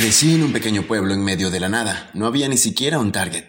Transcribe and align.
Crecí 0.00 0.34
en 0.34 0.44
un 0.44 0.52
pequeño 0.54 0.84
pueblo 0.84 1.12
en 1.12 1.22
medio 1.22 1.50
de 1.50 1.60
la 1.60 1.68
nada. 1.68 2.08
No 2.14 2.24
había 2.24 2.48
ni 2.48 2.56
siquiera 2.56 2.98
un 2.98 3.12
target. 3.12 3.44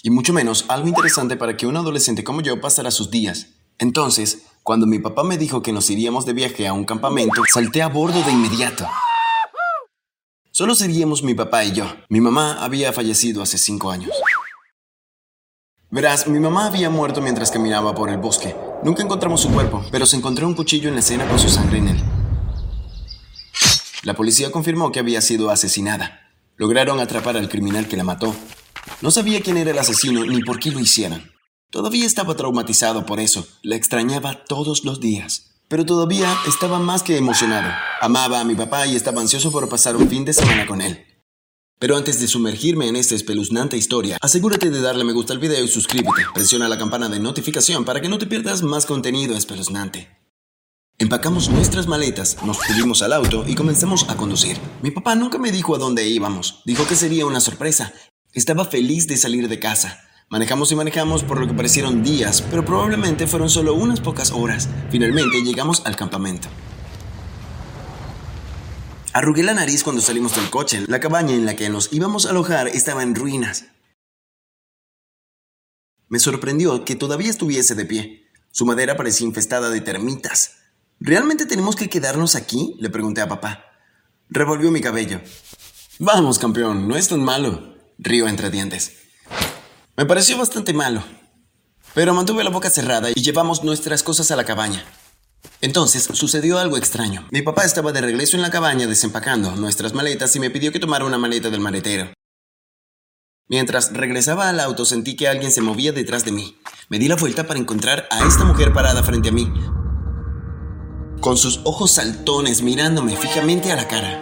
Y 0.00 0.10
mucho 0.10 0.32
menos 0.32 0.66
algo 0.68 0.86
interesante 0.86 1.36
para 1.36 1.56
que 1.56 1.66
un 1.66 1.76
adolescente 1.76 2.22
como 2.22 2.42
yo 2.42 2.60
pasara 2.60 2.92
sus 2.92 3.10
días. 3.10 3.48
Entonces, 3.80 4.44
cuando 4.62 4.86
mi 4.86 5.00
papá 5.00 5.24
me 5.24 5.38
dijo 5.38 5.60
que 5.60 5.72
nos 5.72 5.90
iríamos 5.90 6.26
de 6.26 6.32
viaje 6.32 6.68
a 6.68 6.72
un 6.72 6.84
campamento, 6.84 7.42
salté 7.52 7.82
a 7.82 7.88
bordo 7.88 8.22
de 8.22 8.30
inmediato. 8.30 8.88
Solo 10.52 10.76
seríamos 10.76 11.24
mi 11.24 11.34
papá 11.34 11.64
y 11.64 11.72
yo. 11.72 11.92
Mi 12.08 12.20
mamá 12.20 12.62
había 12.62 12.92
fallecido 12.92 13.42
hace 13.42 13.58
cinco 13.58 13.90
años. 13.90 14.12
Verás, 15.90 16.28
mi 16.28 16.38
mamá 16.38 16.66
había 16.66 16.88
muerto 16.88 17.20
mientras 17.20 17.50
caminaba 17.50 17.96
por 17.96 18.10
el 18.10 18.18
bosque. 18.18 18.54
Nunca 18.84 19.02
encontramos 19.02 19.40
su 19.40 19.50
cuerpo, 19.50 19.84
pero 19.90 20.06
se 20.06 20.14
encontró 20.14 20.46
un 20.46 20.54
cuchillo 20.54 20.88
en 20.88 20.94
la 20.94 21.00
escena 21.00 21.26
con 21.26 21.40
su 21.40 21.48
sangre 21.48 21.78
en 21.78 21.88
él. 21.88 22.21
La 24.02 24.14
policía 24.14 24.50
confirmó 24.50 24.90
que 24.90 24.98
había 24.98 25.20
sido 25.20 25.50
asesinada. 25.50 26.28
Lograron 26.56 26.98
atrapar 26.98 27.36
al 27.36 27.48
criminal 27.48 27.86
que 27.86 27.96
la 27.96 28.02
mató. 28.02 28.34
No 29.00 29.10
sabía 29.12 29.40
quién 29.40 29.56
era 29.56 29.70
el 29.70 29.78
asesino 29.78 30.24
ni 30.24 30.42
por 30.42 30.58
qué 30.58 30.72
lo 30.72 30.80
hicieron. 30.80 31.30
Todavía 31.70 32.04
estaba 32.04 32.34
traumatizado 32.34 33.06
por 33.06 33.20
eso. 33.20 33.46
La 33.62 33.76
extrañaba 33.76 34.44
todos 34.44 34.84
los 34.84 35.00
días. 35.00 35.52
Pero 35.68 35.86
todavía 35.86 36.36
estaba 36.48 36.80
más 36.80 37.02
que 37.02 37.16
emocionado. 37.16 37.72
Amaba 38.00 38.40
a 38.40 38.44
mi 38.44 38.56
papá 38.56 38.86
y 38.86 38.96
estaba 38.96 39.20
ansioso 39.20 39.52
por 39.52 39.68
pasar 39.68 39.96
un 39.96 40.08
fin 40.08 40.24
de 40.24 40.32
semana 40.32 40.66
con 40.66 40.80
él. 40.80 41.06
Pero 41.78 41.96
antes 41.96 42.20
de 42.20 42.28
sumergirme 42.28 42.88
en 42.88 42.96
esta 42.96 43.14
espeluznante 43.14 43.76
historia, 43.76 44.18
asegúrate 44.20 44.70
de 44.70 44.80
darle 44.80 45.04
me 45.04 45.12
gusta 45.12 45.32
al 45.32 45.38
video 45.38 45.64
y 45.64 45.68
suscríbete. 45.68 46.22
Presiona 46.34 46.68
la 46.68 46.78
campana 46.78 47.08
de 47.08 47.20
notificación 47.20 47.84
para 47.84 48.00
que 48.00 48.08
no 48.08 48.18
te 48.18 48.26
pierdas 48.26 48.62
más 48.62 48.84
contenido 48.84 49.36
espeluznante. 49.36 50.21
Empacamos 50.98 51.48
nuestras 51.48 51.86
maletas, 51.86 52.36
nos 52.44 52.58
subimos 52.58 53.02
al 53.02 53.12
auto 53.12 53.44
y 53.46 53.54
comenzamos 53.54 54.08
a 54.08 54.16
conducir. 54.16 54.58
Mi 54.82 54.90
papá 54.90 55.14
nunca 55.14 55.38
me 55.38 55.50
dijo 55.50 55.74
a 55.74 55.78
dónde 55.78 56.06
íbamos, 56.06 56.62
dijo 56.64 56.86
que 56.86 56.94
sería 56.94 57.26
una 57.26 57.40
sorpresa. 57.40 57.92
Estaba 58.32 58.64
feliz 58.64 59.08
de 59.08 59.16
salir 59.16 59.48
de 59.48 59.58
casa. 59.58 60.00
Manejamos 60.30 60.70
y 60.72 60.76
manejamos 60.76 61.24
por 61.24 61.40
lo 61.40 61.46
que 61.46 61.54
parecieron 61.54 62.02
días, 62.02 62.40
pero 62.40 62.64
probablemente 62.64 63.26
fueron 63.26 63.50
solo 63.50 63.74
unas 63.74 64.00
pocas 64.00 64.30
horas. 64.30 64.68
Finalmente 64.90 65.42
llegamos 65.42 65.82
al 65.84 65.96
campamento. 65.96 66.48
Arrugué 69.12 69.42
la 69.42 69.52
nariz 69.52 69.84
cuando 69.84 70.00
salimos 70.00 70.36
del 70.36 70.48
coche. 70.48 70.84
La 70.86 71.00
cabaña 71.00 71.34
en 71.34 71.44
la 71.44 71.54
que 71.54 71.68
nos 71.68 71.92
íbamos 71.92 72.24
a 72.24 72.30
alojar 72.30 72.68
estaba 72.68 73.02
en 73.02 73.14
ruinas. 73.14 73.66
Me 76.08 76.18
sorprendió 76.18 76.84
que 76.84 76.96
todavía 76.96 77.28
estuviese 77.28 77.74
de 77.74 77.84
pie. 77.84 78.30
Su 78.52 78.64
madera 78.64 78.96
parecía 78.96 79.26
infestada 79.26 79.68
de 79.68 79.82
termitas. 79.82 80.61
¿Realmente 81.04 81.46
tenemos 81.46 81.74
que 81.74 81.88
quedarnos 81.88 82.36
aquí? 82.36 82.76
Le 82.78 82.88
pregunté 82.88 83.20
a 83.22 83.28
papá. 83.28 83.64
Revolvió 84.28 84.70
mi 84.70 84.80
cabello. 84.80 85.20
Vamos, 85.98 86.38
campeón, 86.38 86.86
no 86.86 86.94
es 86.94 87.08
tan 87.08 87.20
malo. 87.20 87.74
Río 87.98 88.28
entre 88.28 88.50
dientes. 88.50 88.92
Me 89.96 90.06
pareció 90.06 90.38
bastante 90.38 90.72
malo. 90.72 91.02
Pero 91.92 92.14
mantuve 92.14 92.44
la 92.44 92.50
boca 92.50 92.70
cerrada 92.70 93.10
y 93.12 93.20
llevamos 93.20 93.64
nuestras 93.64 94.04
cosas 94.04 94.30
a 94.30 94.36
la 94.36 94.44
cabaña. 94.44 94.84
Entonces 95.60 96.04
sucedió 96.12 96.60
algo 96.60 96.76
extraño. 96.76 97.26
Mi 97.32 97.42
papá 97.42 97.64
estaba 97.64 97.90
de 97.90 98.00
regreso 98.00 98.36
en 98.36 98.42
la 98.42 98.52
cabaña 98.52 98.86
desempacando 98.86 99.56
nuestras 99.56 99.94
maletas 99.94 100.36
y 100.36 100.38
me 100.38 100.50
pidió 100.50 100.70
que 100.70 100.78
tomara 100.78 101.04
una 101.04 101.18
maleta 101.18 101.50
del 101.50 101.58
maletero. 101.58 102.12
Mientras 103.48 103.92
regresaba 103.92 104.48
al 104.48 104.60
auto 104.60 104.84
sentí 104.84 105.16
que 105.16 105.26
alguien 105.26 105.50
se 105.50 105.62
movía 105.62 105.90
detrás 105.90 106.24
de 106.24 106.30
mí. 106.30 106.60
Me 106.88 107.00
di 107.00 107.08
la 107.08 107.16
vuelta 107.16 107.48
para 107.48 107.58
encontrar 107.58 108.06
a 108.12 108.24
esta 108.24 108.44
mujer 108.44 108.72
parada 108.72 109.02
frente 109.02 109.30
a 109.30 109.32
mí, 109.32 109.52
con 111.22 111.36
sus 111.36 111.60
ojos 111.62 111.92
saltones 111.92 112.62
mirándome 112.62 113.16
fijamente 113.16 113.70
a 113.70 113.76
la 113.76 113.86
cara. 113.86 114.20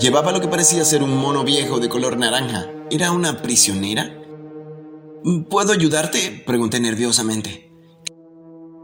Llevaba 0.00 0.32
lo 0.32 0.40
que 0.40 0.48
parecía 0.48 0.86
ser 0.86 1.02
un 1.02 1.18
mono 1.18 1.44
viejo 1.44 1.78
de 1.80 1.90
color 1.90 2.16
naranja. 2.16 2.66
¿Era 2.90 3.12
una 3.12 3.42
prisionera? 3.42 4.10
¿Puedo 5.50 5.72
ayudarte? 5.72 6.42
pregunté 6.46 6.80
nerviosamente. 6.80 7.70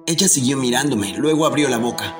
Ella 0.07 0.29
siguió 0.29 0.59
mirándome, 0.59 1.15
luego 1.17 1.47
abrió 1.47 1.71
la 1.71 1.79
boca. 1.79 2.15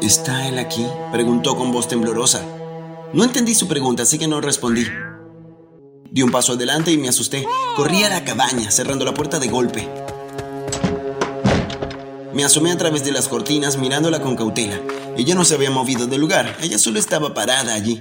¿Está 0.00 0.46
él 0.46 0.56
aquí? 0.56 0.86
preguntó 1.10 1.56
con 1.56 1.72
voz 1.72 1.88
temblorosa. 1.88 2.42
No 3.12 3.24
entendí 3.24 3.56
su 3.56 3.66
pregunta, 3.66 4.04
así 4.04 4.18
que 4.20 4.28
no 4.28 4.40
respondí. 4.40 4.86
Di 6.12 6.22
un 6.22 6.30
paso 6.30 6.52
adelante 6.52 6.92
y 6.92 6.98
me 6.98 7.08
asusté. 7.08 7.44
Corrí 7.74 8.04
a 8.04 8.08
la 8.08 8.24
cabaña, 8.24 8.70
cerrando 8.70 9.04
la 9.04 9.14
puerta 9.14 9.40
de 9.40 9.48
golpe. 9.48 9.88
Me 12.32 12.44
asomé 12.44 12.70
a 12.70 12.78
través 12.78 13.04
de 13.04 13.10
las 13.10 13.26
cortinas 13.26 13.76
mirándola 13.76 14.22
con 14.22 14.36
cautela. 14.36 14.80
Ella 15.16 15.34
no 15.34 15.44
se 15.44 15.54
había 15.54 15.70
movido 15.70 16.06
del 16.06 16.20
lugar, 16.20 16.56
ella 16.60 16.78
solo 16.78 16.98
estaba 16.98 17.34
parada 17.34 17.74
allí. 17.74 18.00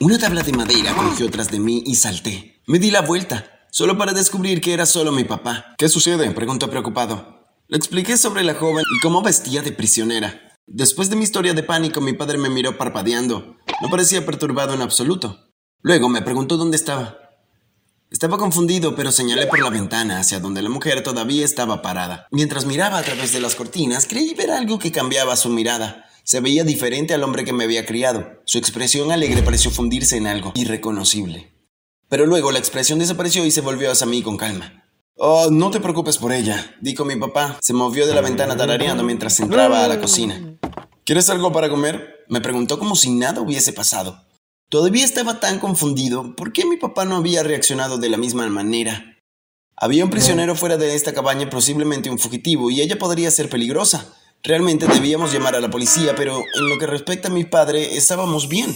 Una 0.00 0.18
tabla 0.18 0.42
de 0.42 0.52
madera 0.52 0.94
cogió 0.94 1.30
tras 1.30 1.50
de 1.50 1.58
mí 1.58 1.82
y 1.84 1.96
salté. 1.96 2.62
Me 2.66 2.78
di 2.78 2.90
la 2.90 3.02
vuelta 3.02 3.66
solo 3.70 3.98
para 3.98 4.12
descubrir 4.12 4.60
que 4.60 4.72
era 4.72 4.86
solo 4.86 5.12
mi 5.12 5.24
papá. 5.24 5.74
¿Qué 5.76 5.88
sucede? 5.88 6.30
preguntó 6.30 6.70
preocupado. 6.70 7.44
Le 7.68 7.76
expliqué 7.76 8.16
sobre 8.16 8.42
la 8.42 8.54
joven 8.54 8.84
y 8.96 9.00
cómo 9.00 9.20
vestía 9.22 9.62
de 9.62 9.72
prisionera. 9.72 10.40
Después 10.66 11.10
de 11.10 11.16
mi 11.16 11.24
historia 11.24 11.52
de 11.52 11.62
pánico, 11.62 12.00
mi 12.00 12.14
padre 12.14 12.38
me 12.38 12.48
miró 12.48 12.78
parpadeando. 12.78 13.56
No 13.82 13.90
parecía 13.90 14.24
perturbado 14.24 14.72
en 14.72 14.80
absoluto. 14.80 15.50
Luego 15.82 16.08
me 16.08 16.22
preguntó 16.22 16.56
dónde 16.56 16.76
estaba. 16.76 17.23
Estaba 18.14 18.38
confundido, 18.38 18.94
pero 18.94 19.10
señalé 19.10 19.48
por 19.48 19.58
la 19.60 19.70
ventana 19.70 20.20
hacia 20.20 20.38
donde 20.38 20.62
la 20.62 20.68
mujer 20.68 21.02
todavía 21.02 21.44
estaba 21.44 21.82
parada. 21.82 22.28
Mientras 22.30 22.64
miraba 22.64 22.98
a 22.98 23.02
través 23.02 23.32
de 23.32 23.40
las 23.40 23.56
cortinas, 23.56 24.06
creí 24.06 24.34
ver 24.34 24.52
algo 24.52 24.78
que 24.78 24.92
cambiaba 24.92 25.34
su 25.34 25.48
mirada. 25.48 26.04
Se 26.22 26.38
veía 26.38 26.62
diferente 26.62 27.12
al 27.12 27.24
hombre 27.24 27.44
que 27.44 27.52
me 27.52 27.64
había 27.64 27.84
criado. 27.84 28.40
Su 28.44 28.58
expresión 28.58 29.10
alegre 29.10 29.42
pareció 29.42 29.72
fundirse 29.72 30.16
en 30.16 30.28
algo 30.28 30.52
irreconocible. 30.54 31.56
Pero 32.08 32.24
luego 32.24 32.52
la 32.52 32.60
expresión 32.60 33.00
desapareció 33.00 33.44
y 33.44 33.50
se 33.50 33.62
volvió 33.62 33.90
hacia 33.90 34.06
mí 34.06 34.22
con 34.22 34.36
calma. 34.36 34.84
Oh, 35.16 35.48
no 35.50 35.72
te 35.72 35.80
preocupes 35.80 36.16
por 36.16 36.32
ella, 36.32 36.76
dijo 36.80 37.04
mi 37.04 37.16
papá. 37.16 37.58
Se 37.60 37.72
movió 37.72 38.06
de 38.06 38.14
la 38.14 38.20
ventana 38.20 38.56
tarareando 38.56 39.02
mientras 39.02 39.40
entraba 39.40 39.84
a 39.84 39.88
la 39.88 40.00
cocina. 40.00 40.56
¿Quieres 41.04 41.28
algo 41.30 41.50
para 41.50 41.68
comer? 41.68 42.24
Me 42.28 42.40
preguntó 42.40 42.78
como 42.78 42.94
si 42.94 43.10
nada 43.10 43.40
hubiese 43.40 43.72
pasado. 43.72 44.23
Todavía 44.74 45.04
estaba 45.04 45.38
tan 45.38 45.60
confundido. 45.60 46.34
¿Por 46.34 46.52
qué 46.52 46.64
mi 46.66 46.76
papá 46.76 47.04
no 47.04 47.14
había 47.14 47.44
reaccionado 47.44 47.96
de 47.96 48.08
la 48.08 48.16
misma 48.16 48.44
manera? 48.48 49.16
Había 49.76 50.04
un 50.04 50.10
prisionero 50.10 50.56
fuera 50.56 50.76
de 50.76 50.96
esta 50.96 51.14
cabaña, 51.14 51.48
posiblemente 51.48 52.10
un 52.10 52.18
fugitivo, 52.18 52.72
y 52.72 52.80
ella 52.80 52.98
podría 52.98 53.30
ser 53.30 53.48
peligrosa. 53.48 54.12
Realmente 54.42 54.88
debíamos 54.88 55.32
llamar 55.32 55.54
a 55.54 55.60
la 55.60 55.70
policía, 55.70 56.16
pero 56.16 56.42
en 56.56 56.68
lo 56.68 56.76
que 56.76 56.88
respecta 56.88 57.28
a 57.28 57.30
mi 57.30 57.44
padre, 57.44 57.96
estábamos 57.96 58.48
bien. 58.48 58.74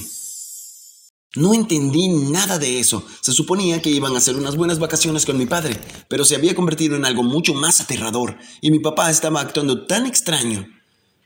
No 1.34 1.52
entendí 1.52 2.06
nada 2.06 2.60
de 2.60 2.78
eso. 2.78 3.04
Se 3.20 3.32
suponía 3.32 3.82
que 3.82 3.90
iban 3.90 4.14
a 4.14 4.18
hacer 4.18 4.36
unas 4.36 4.54
buenas 4.54 4.78
vacaciones 4.78 5.26
con 5.26 5.36
mi 5.36 5.46
padre, 5.46 5.80
pero 6.06 6.24
se 6.24 6.36
había 6.36 6.54
convertido 6.54 6.94
en 6.94 7.06
algo 7.06 7.24
mucho 7.24 7.54
más 7.54 7.80
aterrador, 7.80 8.38
y 8.60 8.70
mi 8.70 8.78
papá 8.78 9.10
estaba 9.10 9.40
actuando 9.40 9.84
tan 9.84 10.06
extraño. 10.06 10.64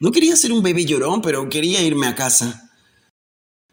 No 0.01 0.13
quería 0.13 0.35
ser 0.35 0.51
un 0.51 0.63
bebé 0.63 0.87
llorón, 0.87 1.21
pero 1.21 1.47
quería 1.51 1.83
irme 1.83 2.07
a 2.07 2.15
casa. 2.15 2.71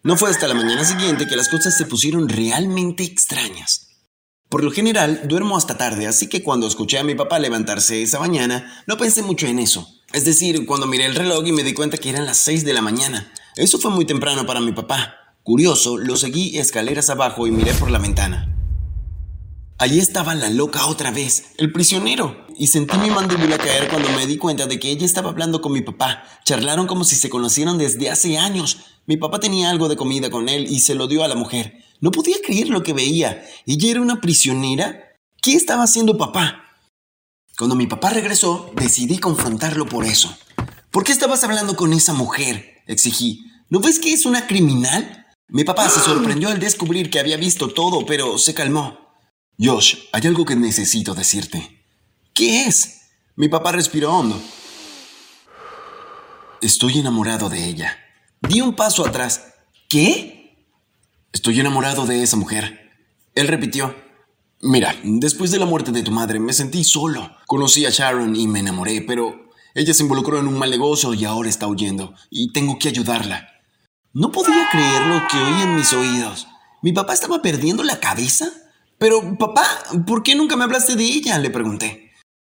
No 0.09 0.17
fue 0.17 0.31
hasta 0.31 0.47
la 0.47 0.55
mañana 0.55 0.83
siguiente 0.83 1.27
que 1.27 1.35
las 1.35 1.49
cosas 1.49 1.77
se 1.77 1.85
pusieron 1.85 2.29
realmente 2.29 3.03
extrañas. 3.03 3.89
Por 4.49 4.63
lo 4.63 4.71
general, 4.71 5.21
duermo 5.25 5.55
hasta 5.55 5.77
tarde, 5.77 6.07
así 6.07 6.25
que 6.25 6.41
cuando 6.41 6.65
escuché 6.65 6.97
a 6.97 7.03
mi 7.03 7.13
papá 7.13 7.37
levantarse 7.37 8.01
esa 8.01 8.19
mañana, 8.19 8.83
no 8.87 8.97
pensé 8.97 9.21
mucho 9.21 9.45
en 9.45 9.59
eso. 9.59 9.87
Es 10.11 10.25
decir, 10.25 10.65
cuando 10.65 10.87
miré 10.87 11.05
el 11.05 11.13
reloj 11.13 11.45
y 11.45 11.51
me 11.51 11.61
di 11.61 11.75
cuenta 11.75 11.99
que 11.99 12.09
eran 12.09 12.25
las 12.25 12.37
6 12.37 12.65
de 12.65 12.73
la 12.73 12.81
mañana. 12.81 13.31
Eso 13.55 13.77
fue 13.77 13.91
muy 13.91 14.05
temprano 14.05 14.47
para 14.47 14.61
mi 14.61 14.71
papá. 14.71 15.13
Curioso, 15.43 15.95
lo 15.95 16.15
seguí 16.15 16.57
escaleras 16.57 17.11
abajo 17.11 17.45
y 17.45 17.51
miré 17.51 17.75
por 17.75 17.91
la 17.91 17.99
ventana. 17.99 18.58
Allí 19.81 19.99
estaba 19.99 20.35
la 20.35 20.49
loca 20.49 20.87
otra 20.87 21.09
vez, 21.09 21.53
el 21.57 21.71
prisionero, 21.71 22.45
y 22.57 22.67
sentí 22.67 22.97
mi 22.97 23.09
mandíbula 23.09 23.57
caer 23.57 23.87
cuando 23.87 24.09
me 24.09 24.27
di 24.27 24.35
cuenta 24.35 24.67
de 24.67 24.77
que 24.77 24.89
ella 24.91 25.05
estaba 25.05 25.29
hablando 25.29 25.61
con 25.61 25.71
mi 25.71 25.79
papá. 25.79 26.21
Charlaron 26.43 26.85
como 26.85 27.05
si 27.05 27.15
se 27.15 27.29
conocieran 27.29 27.77
desde 27.77 28.09
hace 28.09 28.37
años. 28.37 28.79
Mi 29.05 29.15
papá 29.15 29.39
tenía 29.39 29.69
algo 29.69 29.87
de 29.87 29.95
comida 29.95 30.29
con 30.29 30.49
él 30.49 30.67
y 30.69 30.81
se 30.81 30.95
lo 30.95 31.07
dio 31.07 31.23
a 31.23 31.29
la 31.29 31.35
mujer. 31.35 31.81
No 32.01 32.11
podía 32.11 32.35
creer 32.45 32.67
lo 32.67 32.83
que 32.83 32.91
veía. 32.91 33.41
¿Ella 33.65 33.91
era 33.91 34.01
una 34.01 34.19
prisionera? 34.19 35.15
¿Qué 35.41 35.53
estaba 35.53 35.83
haciendo 35.83 36.17
papá? 36.17 36.65
Cuando 37.57 37.77
mi 37.77 37.87
papá 37.87 38.09
regresó, 38.09 38.71
decidí 38.75 39.17
confrontarlo 39.17 39.85
por 39.85 40.03
eso. 40.03 40.37
¿Por 40.91 41.05
qué 41.05 41.13
estabas 41.13 41.45
hablando 41.45 41.77
con 41.77 41.93
esa 41.93 42.11
mujer? 42.11 42.81
exigí. 42.85 43.45
¿No 43.69 43.79
ves 43.79 43.99
que 43.99 44.11
es 44.11 44.25
una 44.25 44.45
criminal? 44.45 45.25
Mi 45.47 45.63
papá 45.63 45.87
se 45.87 46.01
sorprendió 46.01 46.49
al 46.49 46.59
descubrir 46.59 47.09
que 47.09 47.19
había 47.21 47.37
visto 47.37 47.69
todo, 47.69 48.05
pero 48.05 48.37
se 48.37 48.53
calmó. 48.53 49.08
Josh, 49.61 49.97
hay 50.13 50.25
algo 50.25 50.45
que 50.45 50.55
necesito 50.55 51.13
decirte. 51.13 51.83
¿Qué 52.33 52.65
es? 52.65 53.01
Mi 53.35 53.49
papá 53.49 53.73
respiró 53.73 54.13
hondo. 54.13 54.41
Estoy 56.61 56.99
enamorado 56.99 57.49
de 57.49 57.65
ella. 57.65 57.97
Di 58.41 58.61
un 58.61 58.75
paso 58.75 59.05
atrás. 59.05 59.53
¿Qué? 59.89 60.65
Estoy 61.33 61.59
enamorado 61.59 62.05
de 62.05 62.23
esa 62.23 62.37
mujer. 62.37 62.91
Él 63.35 63.47
repitió. 63.49 63.95
Mira, 64.61 64.95
después 65.03 65.51
de 65.51 65.59
la 65.59 65.65
muerte 65.65 65.91
de 65.91 66.03
tu 66.03 66.11
madre 66.11 66.39
me 66.39 66.53
sentí 66.53 66.85
solo. 66.85 67.35
Conocí 67.45 67.85
a 67.85 67.89
Sharon 67.89 68.35
y 68.35 68.47
me 68.47 68.59
enamoré, 68.59 69.01
pero 69.01 69.49
Ella 69.75 69.93
se 69.93 70.03
involucró 70.03 70.39
en 70.39 70.47
un 70.47 70.57
mal 70.57 70.71
negocio 70.71 71.13
y 71.13 71.25
ahora 71.25 71.47
está 71.47 71.67
huyendo, 71.67 72.13
y 72.29 72.51
tengo 72.51 72.79
que 72.79 72.89
ayudarla. 72.89 73.47
No 74.13 74.31
podía 74.31 74.67
creer 74.71 75.03
lo 75.03 75.27
que 75.27 75.37
oí 75.37 75.61
en 75.61 75.75
mis 75.75 75.93
oídos. 75.93 76.47
¿Mi 76.81 76.91
papá 76.91 77.13
estaba 77.13 77.41
perdiendo 77.41 77.83
la 77.83 77.99
cabeza? 77.99 78.51
Pero, 78.99 79.37
papá, 79.37 79.65
¿por 80.05 80.23
qué 80.23 80.35
nunca 80.35 80.57
me 80.57 80.65
hablaste 80.65 80.95
de 80.95 81.05
ella? 81.05 81.39
le 81.39 81.49
pregunté. 81.49 82.11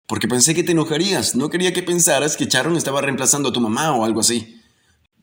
Porque 0.06 0.28
pensé 0.28 0.54
que 0.54 0.64
te 0.64 0.74
enojarías. 0.74 1.36
No 1.36 1.50
quería 1.50 1.74
que 1.74 1.82
pensaras 1.82 2.36
que 2.36 2.46
Sharon 2.46 2.76
estaba 2.76 3.02
reemplazando 3.02 3.50
a 3.50 3.54
tu 3.54 3.62
mamá 3.62 3.96
o 3.96 4.04
algo 4.04 4.20
así. 4.20 4.62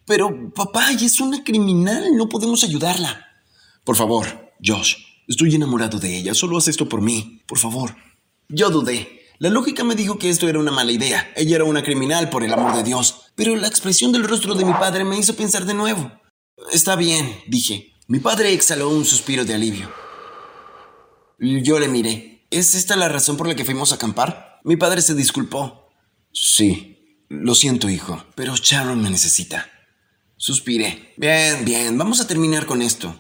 Pero, 0.07 0.51
papá, 0.55 0.91
ella 0.91 1.07
es 1.07 1.21
una 1.21 1.45
criminal. 1.45 2.17
No 2.17 2.29
podemos 2.29 2.65
ayudarla. 2.65 3.27
Por 3.85 3.97
favor, 3.97 4.51
Josh. 4.65 4.97
Estoy 5.29 5.55
enamorado 5.55 5.99
de 5.99 6.17
ella. 6.17 6.35
Solo 6.35 6.57
haz 6.57 6.69
esto 6.69 6.89
por 6.89 7.03
mí. 7.03 7.43
Por 7.47 7.59
favor. 7.59 7.95
Yo 8.49 8.71
dudé. 8.71 9.21
La 9.39 9.51
lógica 9.51 9.85
me 9.85 9.95
dijo 9.95 10.19
que 10.19 10.31
esto 10.31 10.49
era 10.49 10.59
una 10.59 10.73
mala 10.73 10.91
idea. 10.91 11.31
Ella 11.37 11.57
era 11.57 11.65
una 11.65 11.83
criminal, 11.83 12.31
por 12.31 12.43
el 12.43 12.53
amor 12.53 12.75
de 12.75 12.83
Dios. 12.83 13.27
Pero 13.37 13.55
la 13.57 13.69
expresión 13.69 14.11
del 14.11 14.25
rostro 14.25 14.55
de 14.55 14.65
mi 14.65 14.73
padre 14.73 15.05
me 15.05 15.19
hizo 15.19 15.37
pensar 15.37 15.67
de 15.67 15.75
nuevo. 15.75 16.11
Está 16.73 16.97
bien, 16.97 17.37
dije. 17.47 17.93
Mi 18.09 18.19
padre 18.19 18.53
exhaló 18.53 18.89
un 18.89 19.05
suspiro 19.05 19.45
de 19.45 19.55
alivio. 19.55 20.10
Yo 21.41 21.81
le 21.81 21.89
miré. 21.89 22.47
¿Es 22.51 22.75
esta 22.75 22.97
la 22.97 23.09
razón 23.09 23.39
por 23.39 23.49
la 23.49 23.55
que 23.55 23.65
fuimos 23.65 23.93
a 23.93 23.95
acampar? 23.95 24.61
Mi 24.63 24.77
padre 24.77 25.01
se 25.01 25.15
disculpó. 25.15 25.91
Sí, 26.33 27.25
lo 27.31 27.55
siento, 27.55 27.89
hijo, 27.89 28.23
pero 28.35 28.55
Sharon 28.57 29.01
me 29.01 29.09
necesita. 29.09 29.71
Suspiré. 30.37 31.15
Bien, 31.17 31.65
bien, 31.65 31.97
vamos 31.97 32.21
a 32.21 32.27
terminar 32.27 32.67
con 32.67 32.83
esto. 32.83 33.19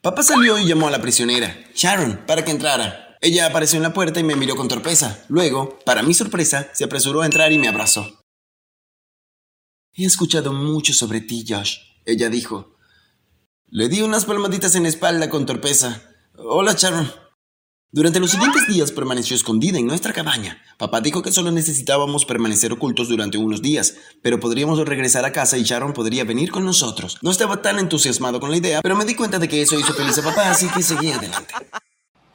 Papá 0.00 0.22
salió 0.22 0.58
y 0.58 0.66
llamó 0.66 0.88
a 0.88 0.90
la 0.90 1.02
prisionera, 1.02 1.54
Sharon, 1.74 2.24
para 2.26 2.44
que 2.44 2.50
entrara. 2.50 3.18
Ella 3.20 3.46
apareció 3.46 3.76
en 3.76 3.82
la 3.82 3.92
puerta 3.92 4.20
y 4.20 4.24
me 4.24 4.36
miró 4.36 4.56
con 4.56 4.68
torpeza. 4.68 5.24
Luego, 5.28 5.78
para 5.84 6.02
mi 6.02 6.14
sorpresa, 6.14 6.70
se 6.72 6.84
apresuró 6.84 7.20
a 7.20 7.26
entrar 7.26 7.52
y 7.52 7.58
me 7.58 7.68
abrazó. 7.68 8.22
He 9.92 10.06
escuchado 10.06 10.54
mucho 10.54 10.94
sobre 10.94 11.20
ti, 11.20 11.44
Josh, 11.46 11.76
ella 12.06 12.30
dijo. 12.30 12.74
Le 13.66 13.90
di 13.90 14.00
unas 14.00 14.24
palmaditas 14.24 14.74
en 14.76 14.84
la 14.84 14.88
espalda 14.88 15.28
con 15.28 15.44
torpeza. 15.44 16.02
Hola, 16.36 16.74
Sharon. 16.78 17.29
Durante 17.92 18.20
los 18.20 18.30
siguientes 18.30 18.68
días 18.68 18.92
permaneció 18.92 19.34
escondida 19.34 19.76
en 19.76 19.86
nuestra 19.88 20.12
cabaña. 20.12 20.62
Papá 20.78 21.00
dijo 21.00 21.22
que 21.22 21.32
solo 21.32 21.50
necesitábamos 21.50 22.24
permanecer 22.24 22.72
ocultos 22.72 23.08
durante 23.08 23.36
unos 23.36 23.62
días, 23.62 23.96
pero 24.22 24.38
podríamos 24.38 24.78
regresar 24.78 25.24
a 25.24 25.32
casa 25.32 25.58
y 25.58 25.64
Sharon 25.64 25.92
podría 25.92 26.22
venir 26.22 26.52
con 26.52 26.64
nosotros. 26.64 27.18
No 27.20 27.32
estaba 27.32 27.62
tan 27.62 27.80
entusiasmado 27.80 28.38
con 28.38 28.52
la 28.52 28.58
idea, 28.58 28.80
pero 28.80 28.94
me 28.94 29.04
di 29.04 29.16
cuenta 29.16 29.40
de 29.40 29.48
que 29.48 29.60
eso 29.60 29.76
hizo 29.76 29.92
feliz 29.92 30.16
a 30.18 30.22
papá, 30.22 30.52
así 30.52 30.68
que 30.68 30.84
seguí 30.84 31.10
adelante. 31.10 31.52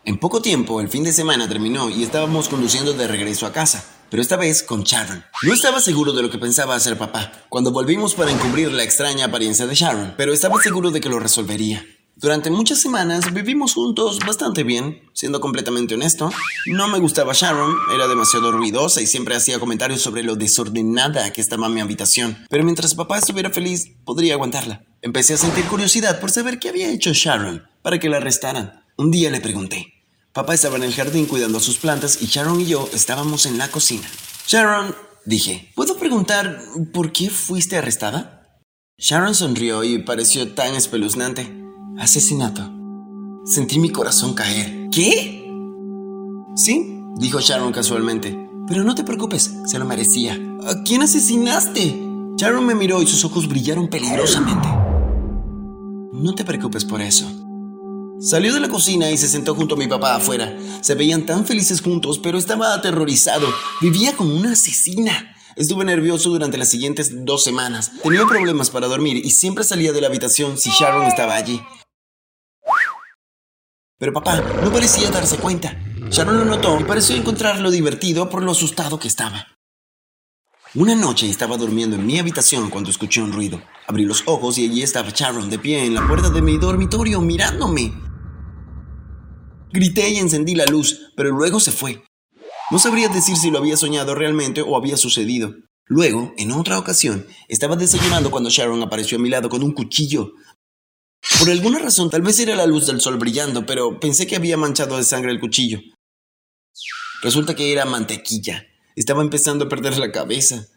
En 0.04 0.18
poco 0.18 0.42
tiempo, 0.42 0.82
el 0.82 0.90
fin 0.90 1.06
de 1.06 1.14
semana 1.14 1.48
terminó 1.48 1.90
y 1.90 2.04
estábamos 2.04 2.50
conduciendo 2.50 2.92
de 2.92 3.08
regreso 3.08 3.46
a 3.46 3.54
casa, 3.54 3.86
pero 4.10 4.22
esta 4.22 4.36
vez 4.36 4.62
con 4.62 4.84
Sharon. 4.84 5.24
No 5.44 5.54
estaba 5.54 5.80
seguro 5.80 6.12
de 6.12 6.22
lo 6.22 6.30
que 6.30 6.38
pensaba 6.38 6.76
hacer 6.76 6.98
papá 6.98 7.32
cuando 7.48 7.72
volvimos 7.72 8.14
para 8.14 8.30
encubrir 8.30 8.74
la 8.74 8.84
extraña 8.84 9.28
apariencia 9.28 9.66
de 9.68 9.76
Sharon, 9.76 10.16
pero 10.18 10.34
estaba 10.34 10.62
seguro 10.62 10.92
de 10.92 11.00
que 11.00 11.08
lo 11.08 11.18
resolvería. 11.18 11.86
Durante 12.18 12.50
muchas 12.50 12.80
semanas 12.80 13.34
vivimos 13.34 13.74
juntos 13.74 14.20
bastante 14.26 14.64
bien, 14.64 15.02
siendo 15.12 15.42
completamente 15.42 15.96
honesto. 15.96 16.30
No 16.66 16.88
me 16.88 17.00
gustaba 17.00 17.34
Sharon, 17.34 17.76
era 17.94 18.08
demasiado 18.08 18.54
ruidosa 18.54 19.02
y 19.02 19.08
siempre 19.08 19.36
hacía 19.36 19.60
comentarios 19.60 20.02
sobre 20.02 20.24
lo 20.24 20.38
desordenada 20.38 21.34
que 21.34 21.42
estaba 21.42 21.68
mi 21.68 21.82
habitación. 21.82 22.38
Pero 22.50 22.64
mientras 22.64 22.96
papá 22.96 23.18
estuviera 23.18 23.50
feliz, 23.50 23.92
podría 24.06 24.36
aguantarla. 24.36 24.86
Empecé 25.02 25.34
a 25.34 25.38
sentir 25.38 25.66
curiosidad 25.66 26.22
por 26.22 26.32
saber 26.32 26.58
qué 26.58 26.70
había 26.70 26.90
hecho 26.90 27.12
Sharon 27.12 27.68
para 27.82 28.00
que 28.00 28.08
la 28.08 28.18
arrestaran. 28.18 28.86
Un 28.96 29.12
día 29.12 29.30
le 29.30 29.42
pregunté. 29.42 29.94
Papá 30.32 30.54
estaba 30.54 30.78
en 30.78 30.84
el 30.84 30.94
jardín 30.94 31.26
cuidando 31.26 31.60
sus 31.60 31.78
plantas 31.80 32.22
y 32.22 32.28
Sharon 32.28 32.62
y 32.62 32.66
yo 32.66 32.90
estábamos 32.94 33.46
en 33.46 33.58
la 33.58 33.68
cocina. 33.68 34.10
Sharon, 34.48 34.96
dije, 35.26 35.70
¿puedo 35.76 35.98
preguntar 35.98 36.62
por 36.94 37.12
qué 37.12 37.30
fuiste 37.30 37.76
arrestada? 37.76 38.62
Sharon 38.98 39.36
sonrió 39.36 39.84
y 39.84 40.00
pareció 40.00 40.54
tan 40.54 40.76
espeluznante. 40.76 41.65
Asesinato. 41.98 42.62
Sentí 43.46 43.80
mi 43.80 43.90
corazón 43.90 44.34
caer. 44.34 44.90
¿Qué? 44.92 45.50
Sí, 46.56 47.02
dijo 47.18 47.40
Sharon 47.40 47.72
casualmente. 47.72 48.38
Pero 48.68 48.84
no 48.84 48.96
te 48.96 49.04
preocupes, 49.04 49.54
se 49.66 49.80
lo 49.80 49.86
merecía. 49.86 50.38
¿A 50.68 50.84
quién 50.84 51.04
asesinaste? 51.04 52.02
Sharon 52.38 52.66
me 52.66 52.76
miró 52.76 53.02
y 53.02 53.08
sus 53.08 53.24
ojos 53.24 53.48
brillaron 53.48 53.88
peligrosamente. 53.88 54.68
No 56.12 56.36
te 56.36 56.44
preocupes 56.44 56.84
por 56.84 57.02
eso. 57.02 57.26
Salió 58.20 58.54
de 58.54 58.60
la 58.60 58.70
cocina 58.70 59.10
y 59.12 59.18
se 59.18 59.30
sentó 59.30 59.56
junto 59.56 59.76
a 59.76 59.78
mi 59.78 59.88
papá 59.88 60.16
afuera. 60.16 60.58
Se 60.82 60.96
veían 60.96 61.26
tan 61.26 61.46
felices 61.46 61.82
juntos, 61.82 62.20
pero 62.20 62.38
estaba 62.38 62.74
aterrorizado. 62.74 63.48
Vivía 63.82 64.18
como 64.18 64.36
una 64.36 64.54
asesina. 64.54 65.34
Estuve 65.56 65.86
nervioso 65.86 66.30
durante 66.30 66.58
las 66.58 66.70
siguientes 66.70 67.26
dos 67.26 67.44
semanas. 67.44 67.92
Tenía 68.04 68.26
problemas 68.26 68.70
para 68.70 68.88
dormir 68.88 69.22
y 69.24 69.30
siempre 69.30 69.64
salía 69.64 69.94
de 69.94 70.02
la 70.02 70.08
habitación 70.08 70.58
si 70.58 70.72
Sharon 70.72 71.06
estaba 71.06 71.36
allí. 71.36 71.62
Pero 73.98 74.14
papá 74.14 74.42
no 74.62 74.72
parecía 74.72 75.10
darse 75.10 75.38
cuenta. 75.38 75.80
Sharon 76.10 76.38
lo 76.38 76.46
notó 76.46 76.80
y 76.80 76.84
pareció 76.84 77.16
encontrarlo 77.16 77.72
divertido 77.72 78.30
por 78.30 78.44
lo 78.44 78.52
asustado 78.52 79.00
que 79.00 79.08
estaba. 79.08 79.48
Una 80.76 80.94
noche 80.94 81.30
estaba 81.30 81.56
durmiendo 81.56 81.96
en 81.96 82.06
mi 82.06 82.20
habitación 82.20 82.70
cuando 82.70 82.90
escuché 82.90 83.22
un 83.22 83.32
ruido. 83.32 83.62
Abrí 83.88 84.04
los 84.04 84.24
ojos 84.26 84.58
y 84.58 84.66
allí 84.66 84.84
estaba 84.84 85.10
Sharon 85.10 85.50
de 85.50 85.60
pie 85.60 85.86
en 85.86 85.94
la 85.94 86.06
puerta 86.06 86.30
de 86.30 86.42
mi 86.42 86.58
dormitorio 86.58 87.22
mirándome. 87.22 87.94
Grité 89.72 90.10
y 90.10 90.18
encendí 90.18 90.56
la 90.56 90.66
luz, 90.66 91.14
pero 91.16 91.32
luego 91.32 91.62
se 91.62 91.72
fue. 91.72 92.04
No 92.72 92.80
sabría 92.80 93.08
decir 93.08 93.38
si 93.38 93.52
lo 93.52 93.60
había 93.60 93.78
soñado 93.78 94.16
realmente 94.16 94.62
o 94.62 94.76
había 94.76 94.98
sucedido. 94.98 95.56
Luego, 95.88 96.34
en 96.38 96.52
otra 96.52 96.80
ocasión, 96.80 97.28
estaba 97.48 97.76
desayunando 97.76 98.32
cuando 98.32 98.50
Sharon 98.50 98.82
apareció 98.82 99.18
a 99.18 99.22
mi 99.22 99.30
lado 99.30 99.50
con 99.50 99.64
un 99.64 99.72
cuchillo. 99.72 100.34
Por 101.40 101.50
alguna 101.50 101.80
razón, 101.80 102.10
tal 102.10 102.22
vez 102.22 102.40
era 102.40 102.56
la 102.56 102.66
luz 102.66 102.88
del 102.88 103.02
sol 103.02 103.18
brillando, 103.18 103.66
pero 103.66 104.00
pensé 104.00 104.26
que 104.26 104.38
había 104.38 104.58
manchado 104.58 104.98
de 104.98 105.04
sangre 105.04 105.32
el 105.32 105.40
cuchillo. 105.40 105.80
Resulta 107.22 107.56
que 107.56 107.72
era 107.72 107.86
mantequilla. 107.86 108.66
Estaba 108.96 109.22
empezando 109.22 109.66
a 109.66 109.70
perder 109.70 109.98
la 109.98 110.12
cabeza. 110.12 110.68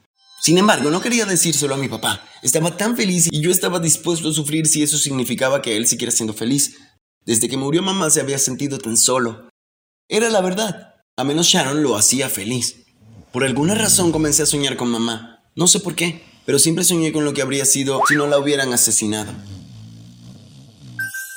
Sin 0.40 0.58
embargo, 0.58 0.90
no 0.90 1.00
quería 1.00 1.26
decírselo 1.26 1.75
a 1.75 1.78
mi 1.78 1.88
papá. 1.88 2.25
Estaba 2.43 2.76
tan 2.76 2.96
feliz 2.96 3.28
y 3.31 3.40
yo 3.40 3.50
estaba 3.50 3.78
dispuesto 3.81 4.28
a 4.28 4.32
sufrir 4.32 4.66
si 4.66 4.82
eso 4.82 4.99
significaba 4.99 5.62
que 5.62 5.76
él 5.76 5.87
siguiera 5.87 6.12
siendo 6.12 6.34
feliz. 6.34 6.76
Desde 7.25 7.49
que 7.49 7.56
murió 7.56 7.82
mamá 7.82 8.11
se 8.11 8.20
había 8.20 8.38
sentido 8.38 8.78
tan 8.78 8.96
solo. 8.96 9.49
Era 10.08 10.28
la 10.31 10.40
verdad. 10.40 10.94
A 11.16 11.25
menos 11.25 11.46
Sharon 11.46 11.82
lo 11.82 11.96
hacía 11.96 12.28
feliz. 12.28 12.87
Por 13.32 13.44
alguna 13.44 13.75
razón 13.75 14.11
comencé 14.11 14.43
a 14.43 14.46
soñar 14.46 14.76
con 14.76 14.88
mamá. 14.88 15.44
No 15.54 15.66
sé 15.66 15.81
por 15.81 15.94
qué, 15.94 16.22
pero 16.46 16.58
siempre 16.58 16.84
soñé 16.84 17.12
con 17.12 17.25
lo 17.25 17.34
que 17.34 17.43
habría 17.43 17.64
sido 17.64 18.00
si 18.08 18.14
no 18.14 18.26
la 18.26 18.38
hubieran 18.38 18.72
asesinado. 18.72 19.32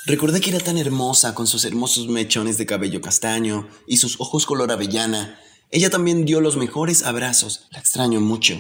Recordé 0.06 0.42
que 0.42 0.50
era 0.50 0.60
tan 0.60 0.80
hermosa 0.80 1.36
con 1.36 1.46
sus 1.46 1.64
hermosos 1.64 2.08
mechones 2.08 2.58
de 2.58 2.66
cabello 2.66 3.02
castaño 3.02 3.68
y 3.86 3.98
sus 3.98 4.20
ojos 4.20 4.48
color 4.48 4.72
avellana. 4.72 5.40
Ella 5.70 5.92
también 5.92 6.26
dio 6.26 6.42
los 6.42 6.58
mejores 6.58 7.04
abrazos. 7.04 7.68
La 7.70 7.80
extraño 7.80 8.20
mucho. 8.20 8.60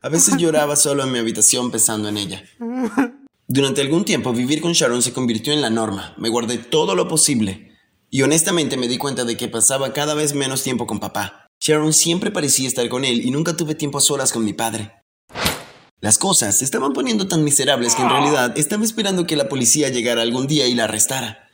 A 0.00 0.08
veces 0.08 0.36
lloraba 0.36 0.76
solo 0.76 1.02
en 1.02 1.10
mi 1.10 1.18
habitación 1.18 1.72
pensando 1.72 2.08
en 2.08 2.18
ella. 2.18 2.44
Durante 3.48 3.80
algún 3.80 4.04
tiempo 4.04 4.32
vivir 4.32 4.60
con 4.60 4.72
Sharon 4.72 5.02
se 5.02 5.12
convirtió 5.12 5.52
en 5.52 5.60
la 5.60 5.70
norma. 5.70 6.14
Me 6.16 6.28
guardé 6.28 6.58
todo 6.58 6.94
lo 6.94 7.08
posible. 7.08 7.72
Y 8.08 8.22
honestamente 8.22 8.76
me 8.76 8.88
di 8.88 8.98
cuenta 8.98 9.24
de 9.24 9.36
que 9.36 9.48
pasaba 9.48 9.92
cada 9.92 10.14
vez 10.14 10.34
menos 10.34 10.62
tiempo 10.62 10.86
con 10.86 11.00
papá. 11.00 11.48
Sharon 11.60 11.92
siempre 11.92 12.30
parecía 12.30 12.68
estar 12.68 12.88
con 12.88 13.04
él 13.04 13.26
y 13.26 13.30
nunca 13.32 13.56
tuve 13.56 13.74
tiempo 13.74 13.98
a 13.98 14.00
solas 14.00 14.32
con 14.32 14.44
mi 14.44 14.52
padre. 14.52 15.01
Las 16.02 16.18
cosas 16.18 16.58
se 16.58 16.64
estaban 16.64 16.92
poniendo 16.92 17.28
tan 17.28 17.44
miserables 17.44 17.94
que 17.94 18.02
en 18.02 18.10
realidad 18.10 18.58
estaba 18.58 18.82
esperando 18.82 19.24
que 19.24 19.36
la 19.36 19.48
policía 19.48 19.88
llegara 19.88 20.22
algún 20.22 20.48
día 20.48 20.66
y 20.66 20.74
la 20.74 20.84
arrestara. 20.84 21.48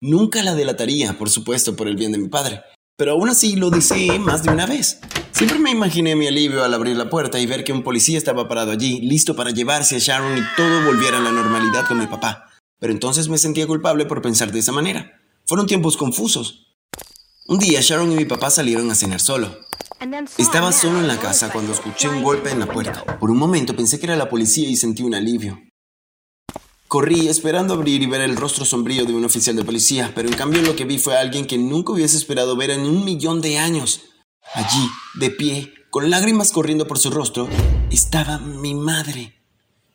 Nunca 0.00 0.42
la 0.42 0.56
delataría, 0.56 1.16
por 1.16 1.30
supuesto, 1.30 1.76
por 1.76 1.86
el 1.86 1.94
bien 1.94 2.10
de 2.10 2.18
mi 2.18 2.28
padre, 2.28 2.62
pero 2.96 3.12
aún 3.12 3.28
así 3.28 3.54
lo 3.54 3.70
deseé 3.70 4.18
más 4.18 4.42
de 4.42 4.50
una 4.50 4.66
vez. 4.66 4.98
Siempre 5.30 5.60
me 5.60 5.70
imaginé 5.70 6.16
mi 6.16 6.26
alivio 6.26 6.64
al 6.64 6.74
abrir 6.74 6.96
la 6.96 7.08
puerta 7.08 7.38
y 7.38 7.46
ver 7.46 7.62
que 7.62 7.72
un 7.72 7.84
policía 7.84 8.18
estaba 8.18 8.48
parado 8.48 8.72
allí, 8.72 9.00
listo 9.00 9.36
para 9.36 9.52
llevarse 9.52 9.94
a 9.94 10.00
Sharon 10.00 10.36
y 10.36 10.42
todo 10.56 10.84
volviera 10.84 11.18
a 11.18 11.22
la 11.22 11.30
normalidad 11.30 11.86
con 11.86 12.00
mi 12.00 12.08
papá. 12.08 12.50
Pero 12.80 12.92
entonces 12.92 13.28
me 13.28 13.38
sentía 13.38 13.68
culpable 13.68 14.06
por 14.06 14.22
pensar 14.22 14.50
de 14.50 14.58
esa 14.58 14.72
manera. 14.72 15.20
Fueron 15.46 15.68
tiempos 15.68 15.96
confusos. 15.96 16.74
Un 17.46 17.60
día 17.60 17.80
Sharon 17.80 18.10
y 18.10 18.16
mi 18.16 18.24
papá 18.24 18.50
salieron 18.50 18.90
a 18.90 18.96
cenar 18.96 19.20
solo. 19.20 19.56
Estaba 20.36 20.72
solo 20.72 20.98
en 20.98 21.06
la 21.06 21.16
casa 21.16 21.52
cuando 21.52 21.72
escuché 21.72 22.08
un 22.08 22.24
golpe 22.24 22.50
en 22.50 22.58
la 22.58 22.66
puerta. 22.66 23.04
Por 23.20 23.30
un 23.30 23.38
momento 23.38 23.76
pensé 23.76 24.00
que 24.00 24.06
era 24.06 24.16
la 24.16 24.28
policía 24.28 24.68
y 24.68 24.74
sentí 24.74 25.04
un 25.04 25.14
alivio. 25.14 25.60
Corrí 26.88 27.28
esperando 27.28 27.74
abrir 27.74 28.02
y 28.02 28.06
ver 28.06 28.20
el 28.20 28.34
rostro 28.34 28.64
sombrío 28.64 29.04
de 29.04 29.14
un 29.14 29.24
oficial 29.24 29.54
de 29.54 29.64
policía, 29.64 30.10
pero 30.12 30.28
en 30.28 30.34
cambio 30.34 30.60
lo 30.62 30.74
que 30.74 30.86
vi 30.86 30.98
fue 30.98 31.16
a 31.16 31.20
alguien 31.20 31.46
que 31.46 31.56
nunca 31.56 31.92
hubiese 31.92 32.16
esperado 32.16 32.56
ver 32.56 32.70
en 32.70 32.80
un 32.80 33.04
millón 33.04 33.40
de 33.40 33.58
años. 33.58 34.02
Allí, 34.54 34.90
de 35.14 35.30
pie, 35.30 35.72
con 35.90 36.10
lágrimas 36.10 36.50
corriendo 36.50 36.88
por 36.88 36.98
su 36.98 37.12
rostro, 37.12 37.48
estaba 37.92 38.38
mi 38.38 38.74
madre. 38.74 39.40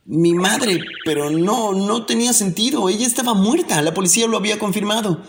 Mi 0.05 0.33
madre, 0.33 0.79
pero 1.03 1.29
no, 1.29 1.73
no 1.73 2.05
tenía 2.05 2.31
sentido. 2.31 2.87
Ella 2.87 3.05
estaba 3.05 3.33
muerta. 3.33 3.81
La 3.81 3.93
policía 3.93 4.25
lo 4.27 4.37
había 4.37 4.57
confirmado. 4.57 5.21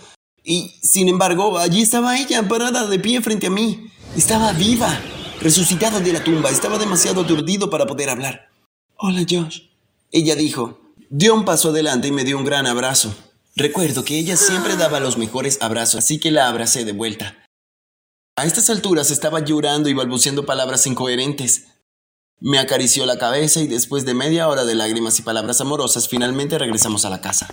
Y, 0.44 0.78
sin 0.85 1.08
embargo, 1.08 1.58
allí 1.58 1.82
estaba 1.82 2.16
ella, 2.16 2.47
parada 2.47 2.87
de 2.87 3.00
pie 3.00 3.20
frente 3.20 3.49
a 3.49 3.50
mí. 3.50 3.90
Estaba 4.17 4.53
viva. 4.53 5.00
resucitado 5.41 6.00
de 6.00 6.12
la 6.12 6.25
tumba, 6.25 6.50
estaba 6.50 6.79
demasiado 6.79 7.21
aturdido 7.21 7.71
para 7.71 7.87
poder 7.87 8.11
hablar. 8.11 8.49
Hola, 8.97 9.25
Josh. 9.29 9.61
Ella 10.11 10.35
dijo. 10.35 10.81
Dio 11.11 11.35
un 11.35 11.45
paso 11.45 11.71
adelante 11.71 12.09
y 12.09 12.12
me 12.12 12.25
dio 12.25 12.37
un 12.37 12.45
gran 12.45 12.67
abrazo. 12.67 13.15
Recuerdo 13.55 14.05
que 14.05 14.19
ella 14.19 14.37
siempre 14.37 14.77
daba 14.77 15.00
los 15.00 15.17
mejores 15.17 15.59
abrazos, 15.61 16.05
así 16.05 16.19
que 16.19 16.31
la 16.31 16.49
abracé 16.49 16.85
de 16.85 16.93
vuelta. 16.93 17.37
A 18.37 18.45
estas 18.45 18.69
alturas 18.71 19.11
estaba 19.11 19.41
llorando 19.41 19.88
y 19.88 19.95
balbuceando 19.95 20.45
palabras 20.45 20.87
incoherentes. 20.87 21.67
Me 22.41 22.59
acarició 22.59 23.07
la 23.07 23.19
cabeza 23.19 23.61
y 23.61 23.67
después 23.67 24.05
de 24.05 24.15
media 24.15 24.49
hora 24.49 24.65
de 24.65 24.75
lágrimas 24.75 25.19
y 25.19 25.23
palabras 25.23 25.61
amorosas 25.61 26.09
finalmente 26.09 26.59
regresamos 26.59 27.05
a 27.05 27.11
la 27.11 27.21
casa. 27.21 27.49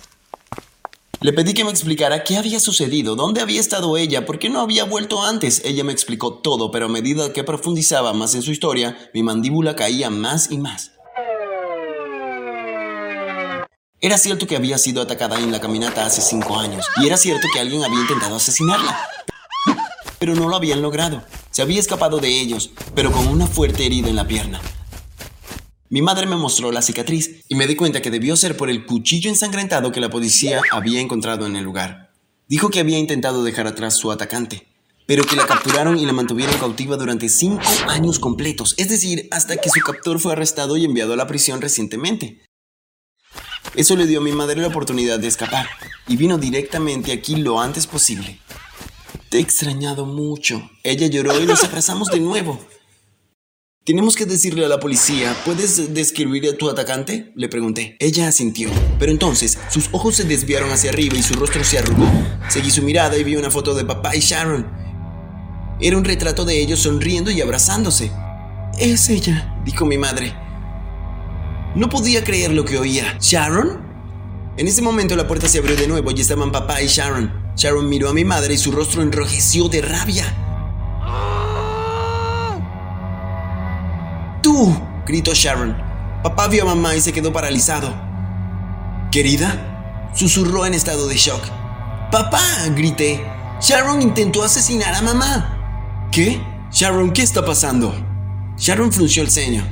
Le 1.20 1.32
pedí 1.32 1.54
que 1.54 1.64
me 1.64 1.70
explicara 1.70 2.24
qué 2.24 2.36
había 2.36 2.60
sucedido, 2.60 3.16
dónde 3.16 3.40
había 3.40 3.58
estado 3.58 3.96
ella, 3.96 4.26
por 4.26 4.38
qué 4.38 4.50
no 4.50 4.60
había 4.60 4.84
vuelto 4.84 5.24
antes. 5.24 5.62
Ella 5.64 5.82
me 5.82 5.92
explicó 5.92 6.34
todo, 6.34 6.70
pero 6.70 6.86
a 6.86 6.90
medida 6.90 7.32
que 7.32 7.42
profundizaba 7.42 8.12
más 8.12 8.34
en 8.34 8.42
su 8.42 8.50
historia, 8.52 8.96
mi 9.14 9.22
mandíbula 9.22 9.74
caía 9.74 10.10
más 10.10 10.50
y 10.50 10.58
más. 10.58 10.92
Era 13.98 14.18
cierto 14.18 14.46
que 14.46 14.56
había 14.56 14.76
sido 14.76 15.00
atacada 15.00 15.38
en 15.38 15.50
la 15.50 15.60
caminata 15.60 16.04
hace 16.04 16.20
cinco 16.20 16.58
años, 16.58 16.84
y 17.02 17.06
era 17.06 17.16
cierto 17.16 17.48
que 17.50 17.60
alguien 17.60 17.82
había 17.82 18.00
intentado 18.00 18.36
asesinarla. 18.36 19.08
Pero 20.18 20.34
no 20.34 20.48
lo 20.48 20.56
habían 20.56 20.82
logrado. 20.82 21.24
Se 21.50 21.62
había 21.62 21.80
escapado 21.80 22.18
de 22.18 22.28
ellos, 22.28 22.70
pero 22.94 23.10
con 23.10 23.26
una 23.26 23.46
fuerte 23.46 23.86
herida 23.86 24.08
en 24.08 24.16
la 24.16 24.26
pierna. 24.26 24.60
Mi 25.96 26.02
madre 26.02 26.26
me 26.26 26.36
mostró 26.36 26.72
la 26.72 26.82
cicatriz 26.82 27.42
y 27.48 27.54
me 27.54 27.66
di 27.66 27.74
cuenta 27.74 28.02
que 28.02 28.10
debió 28.10 28.36
ser 28.36 28.54
por 28.54 28.68
el 28.68 28.84
cuchillo 28.84 29.30
ensangrentado 29.30 29.92
que 29.92 30.00
la 30.02 30.10
policía 30.10 30.60
había 30.70 31.00
encontrado 31.00 31.46
en 31.46 31.56
el 31.56 31.64
lugar. 31.64 32.12
Dijo 32.48 32.68
que 32.68 32.80
había 32.80 32.98
intentado 32.98 33.42
dejar 33.42 33.66
atrás 33.66 33.96
su 33.96 34.12
atacante, 34.12 34.66
pero 35.06 35.24
que 35.24 35.36
la 35.36 35.46
capturaron 35.46 35.98
y 35.98 36.04
la 36.04 36.12
mantuvieron 36.12 36.58
cautiva 36.58 36.98
durante 36.98 37.30
cinco 37.30 37.62
años 37.88 38.18
completos, 38.18 38.74
es 38.76 38.90
decir, 38.90 39.26
hasta 39.30 39.56
que 39.56 39.70
su 39.70 39.80
captor 39.80 40.20
fue 40.20 40.32
arrestado 40.32 40.76
y 40.76 40.84
enviado 40.84 41.14
a 41.14 41.16
la 41.16 41.26
prisión 41.26 41.62
recientemente. 41.62 42.42
Eso 43.74 43.96
le 43.96 44.06
dio 44.06 44.18
a 44.18 44.22
mi 44.22 44.32
madre 44.32 44.60
la 44.60 44.68
oportunidad 44.68 45.18
de 45.18 45.28
escapar 45.28 45.66
y 46.06 46.18
vino 46.18 46.36
directamente 46.36 47.10
aquí 47.10 47.36
lo 47.36 47.58
antes 47.58 47.86
posible. 47.86 48.38
Te 49.30 49.38
he 49.38 49.40
extrañado 49.40 50.04
mucho. 50.04 50.70
Ella 50.82 51.06
lloró 51.06 51.40
y 51.40 51.46
nos 51.46 51.64
abrazamos 51.64 52.08
de 52.08 52.20
nuevo. 52.20 52.60
Tenemos 53.86 54.16
que 54.16 54.26
decirle 54.26 54.64
a 54.64 54.68
la 54.68 54.80
policía, 54.80 55.36
¿puedes 55.44 55.94
describir 55.94 56.48
a 56.48 56.56
tu 56.56 56.68
atacante? 56.68 57.30
Le 57.36 57.48
pregunté. 57.48 57.96
Ella 58.00 58.26
asintió, 58.26 58.68
pero 58.98 59.12
entonces 59.12 59.58
sus 59.70 59.90
ojos 59.92 60.16
se 60.16 60.24
desviaron 60.24 60.72
hacia 60.72 60.90
arriba 60.90 61.16
y 61.16 61.22
su 61.22 61.34
rostro 61.34 61.62
se 61.62 61.78
arrugó. 61.78 62.04
Seguí 62.48 62.72
su 62.72 62.82
mirada 62.82 63.16
y 63.16 63.22
vi 63.22 63.36
una 63.36 63.48
foto 63.48 63.76
de 63.76 63.84
papá 63.84 64.16
y 64.16 64.18
Sharon. 64.18 64.66
Era 65.80 65.96
un 65.96 66.04
retrato 66.04 66.44
de 66.44 66.60
ellos 66.60 66.80
sonriendo 66.80 67.30
y 67.30 67.40
abrazándose. 67.40 68.10
Es 68.76 69.08
ella, 69.08 69.54
dijo 69.64 69.86
mi 69.86 69.98
madre. 69.98 70.34
No 71.76 71.88
podía 71.88 72.24
creer 72.24 72.54
lo 72.54 72.64
que 72.64 72.78
oía. 72.78 73.16
¿Sharon? 73.20 73.86
En 74.56 74.66
ese 74.66 74.82
momento 74.82 75.14
la 75.14 75.28
puerta 75.28 75.48
se 75.48 75.58
abrió 75.58 75.76
de 75.76 75.86
nuevo 75.86 76.10
y 76.10 76.20
estaban 76.20 76.50
papá 76.50 76.82
y 76.82 76.88
Sharon. 76.88 77.52
Sharon 77.54 77.88
miró 77.88 78.08
a 78.08 78.14
mi 78.14 78.24
madre 78.24 78.54
y 78.54 78.58
su 78.58 78.72
rostro 78.72 79.02
enrojeció 79.02 79.68
de 79.68 79.82
rabia. 79.82 80.45
Gritó 85.06 85.32
Sharon. 85.34 85.76
Papá 86.22 86.48
vio 86.48 86.62
a 86.62 86.74
mamá 86.74 86.94
y 86.94 87.00
se 87.00 87.12
quedó 87.12 87.32
paralizado. 87.32 87.94
¿Querida? 89.10 90.10
Susurró 90.14 90.66
en 90.66 90.74
estado 90.74 91.06
de 91.06 91.16
shock. 91.16 91.42
¡Papá! 92.10 92.40
grité. 92.74 93.24
Sharon 93.60 94.02
intentó 94.02 94.42
asesinar 94.42 94.94
a 94.94 95.02
mamá. 95.02 96.08
¿Qué? 96.10 96.40
Sharon, 96.70 97.12
¿qué 97.12 97.22
está 97.22 97.44
pasando? 97.44 97.94
Sharon 98.56 98.92
frunció 98.92 99.22
el 99.22 99.30
ceño. 99.30 99.64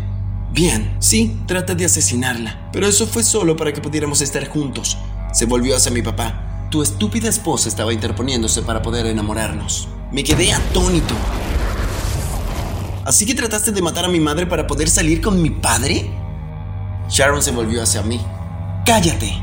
Bien, 0.53 0.97
sí, 1.01 1.41
trata 1.47 1.75
de 1.75 1.85
asesinarla, 1.85 2.69
pero 2.73 2.87
eso 2.87 3.07
fue 3.07 3.25
solo 3.25 3.57
para 3.57 3.73
que 3.73 3.81
pudiéramos 3.81 4.21
estar 4.21 4.47
juntos. 4.49 4.97
Se 5.33 5.47
volvió 5.47 5.77
hacia 5.77 5.91
mi 5.91 6.03
papá. 6.03 6.69
Tu 6.71 6.83
estúpida 6.83 7.29
esposa 7.29 7.69
estaba 7.69 7.93
interponiéndose 7.93 8.63
para 8.63 8.83
poder 8.83 9.07
enamorarnos. 9.07 9.89
Me 10.13 10.23
quedé 10.23 10.53
atónito. 10.53 11.15
¿Así 13.05 13.27
que 13.27 13.35
trataste 13.35 13.71
de 13.71 13.83
matar 13.83 14.07
a 14.07 14.09
mi 14.09 14.19
madre 14.19 14.47
para 14.47 14.67
poder 14.67 14.89
salir 14.89 15.21
con 15.21 15.41
mi 15.43 15.51
padre? 15.51 16.11
Sharon 17.09 17.43
se 17.43 17.51
volvió 17.51 17.83
hacia 17.83 18.03
mí. 18.03 18.19
¡Cállate! 18.87 19.43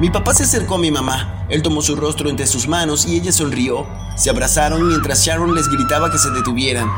Mi 0.00 0.08
papá 0.08 0.32
se 0.32 0.44
acercó 0.44 0.76
a 0.76 0.78
mi 0.78 0.90
mamá. 0.90 1.44
Él 1.50 1.62
tomó 1.62 1.82
su 1.82 1.94
rostro 1.94 2.30
entre 2.30 2.46
sus 2.46 2.66
manos 2.66 3.06
y 3.06 3.16
ella 3.16 3.32
sonrió. 3.32 3.86
Se 4.16 4.30
abrazaron 4.30 4.88
mientras 4.88 5.24
Sharon 5.24 5.54
les 5.54 5.68
gritaba 5.68 6.10
que 6.10 6.16
se 6.16 6.30
detuvieran. 6.30 6.90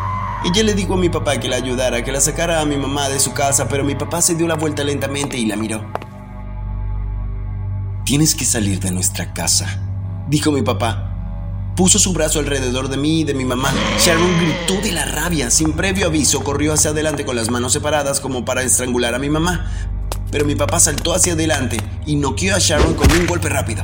Ella 0.45 0.63
le 0.63 0.75
dijo 0.75 0.95
a 0.95 0.99
mi 0.99 1.09
papá 1.09 1.41
que 1.41 1.49
la 1.49 1.57
ayudara, 1.57 2.05
que 2.05 2.13
la 2.13 2.21
sacara 2.21 2.61
a 2.61 2.65
mi 2.65 2.77
mamá 2.77 3.09
de 3.09 3.19
su 3.19 3.33
casa, 3.33 3.69
pero 3.69 3.85
mi 3.85 3.97
papá 3.97 4.23
se 4.23 4.37
dio 4.37 4.47
la 4.47 4.55
vuelta 4.55 4.85
lentamente 4.85 5.37
y 5.37 5.47
la 5.47 5.57
miró. 5.57 5.85
Tienes 8.05 8.35
que 8.35 8.45
salir 8.45 8.81
de 8.81 8.91
nuestra 8.91 9.35
casa, 9.35 9.83
dijo 10.29 10.53
mi 10.53 10.63
papá. 10.63 11.20
Puso 11.81 11.99
su 11.99 12.13
brazo 12.13 12.41
alrededor 12.41 12.91
de 12.91 12.99
mí 12.99 13.21
y 13.21 13.25
de 13.25 13.33
mi 13.33 13.47
mamá. 13.47 13.73
Sharon 13.99 14.39
gritó 14.39 14.79
de 14.83 14.93
la 14.93 15.07
rabia. 15.07 15.51
Sin 15.51 15.73
previo 15.73 16.09
aviso, 16.09 16.45
corrió 16.45 16.75
hacia 16.75 16.91
adelante 16.91 17.25
con 17.25 17.35
las 17.35 17.49
manos 17.49 17.73
separadas 17.73 18.21
como 18.21 18.45
para 18.45 18.63
estrangular 18.63 19.15
a 19.15 19.19
mi 19.19 19.31
mamá. 19.31 19.67
Pero 20.31 20.45
mi 20.45 20.55
papá 20.55 20.79
saltó 20.79 21.15
hacia 21.15 21.33
adelante 21.33 21.79
y 22.05 22.17
noqueó 22.17 22.55
a 22.55 22.59
Sharon 22.59 22.93
con 22.93 23.11
un 23.11 23.27
golpe 23.27 23.49
rápido. 23.49 23.83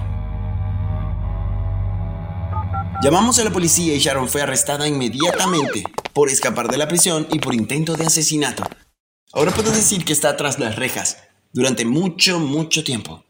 Llamamos 3.03 3.38
a 3.38 3.45
la 3.45 3.50
policía 3.50 3.95
y 3.95 3.99
Sharon 3.99 4.29
fue 4.29 4.43
arrestada 4.43 4.87
inmediatamente 4.87 5.83
por 6.12 6.29
escapar 6.29 6.69
de 6.69 6.76
la 6.76 6.88
prisión 6.88 7.26
y 7.33 7.38
por 7.38 7.55
intento 7.55 7.95
de 7.95 8.05
asesinato. 8.05 8.62
Ahora 9.33 9.53
puedo 9.53 9.71
decir 9.71 10.05
que 10.05 10.12
está 10.12 10.37
tras 10.37 10.59
las 10.59 10.76
rejas 10.76 11.17
durante 11.50 11.87
mucho, 11.87 12.41
mucho 12.41 12.85
tiempo. 12.85 13.25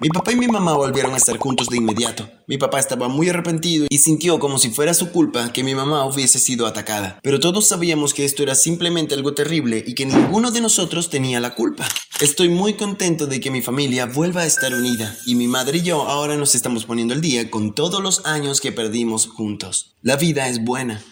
Mi 0.00 0.10
papá 0.10 0.30
y 0.30 0.36
mi 0.36 0.46
mamá 0.46 0.74
volvieron 0.74 1.12
a 1.12 1.16
estar 1.16 1.36
juntos 1.38 1.66
de 1.66 1.78
inmediato. 1.78 2.30
Mi 2.46 2.56
papá 2.56 2.78
estaba 2.78 3.08
muy 3.08 3.30
arrepentido 3.30 3.88
y 3.90 3.98
sintió 3.98 4.38
como 4.38 4.56
si 4.58 4.70
fuera 4.70 4.94
su 4.94 5.10
culpa 5.10 5.52
que 5.52 5.64
mi 5.64 5.74
mamá 5.74 6.04
hubiese 6.04 6.38
sido 6.38 6.68
atacada. 6.68 7.18
Pero 7.20 7.40
todos 7.40 7.66
sabíamos 7.66 8.14
que 8.14 8.24
esto 8.24 8.44
era 8.44 8.54
simplemente 8.54 9.16
algo 9.16 9.34
terrible 9.34 9.82
y 9.84 9.96
que 9.96 10.06
ninguno 10.06 10.52
de 10.52 10.60
nosotros 10.60 11.10
tenía 11.10 11.40
la 11.40 11.56
culpa. 11.56 11.84
Estoy 12.20 12.48
muy 12.48 12.74
contento 12.74 13.26
de 13.26 13.40
que 13.40 13.50
mi 13.50 13.60
familia 13.60 14.06
vuelva 14.06 14.42
a 14.42 14.46
estar 14.46 14.72
unida 14.72 15.18
y 15.26 15.34
mi 15.34 15.48
madre 15.48 15.78
y 15.78 15.82
yo 15.82 16.04
ahora 16.04 16.36
nos 16.36 16.54
estamos 16.54 16.84
poniendo 16.84 17.12
al 17.12 17.20
día 17.20 17.50
con 17.50 17.74
todos 17.74 18.00
los 18.00 18.24
años 18.24 18.60
que 18.60 18.70
perdimos 18.70 19.26
juntos. 19.26 19.96
La 20.02 20.14
vida 20.14 20.46
es 20.46 20.62
buena. 20.64 21.02